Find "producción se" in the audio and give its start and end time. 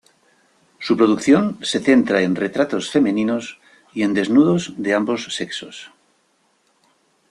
0.97-1.79